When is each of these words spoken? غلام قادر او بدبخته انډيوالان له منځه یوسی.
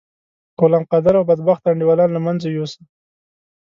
غلام 0.61 0.83
قادر 0.91 1.13
او 1.19 1.27
بدبخته 1.29 1.67
انډيوالان 1.69 2.09
له 2.13 2.19
منځه 2.25 2.47
یوسی. 2.49 2.81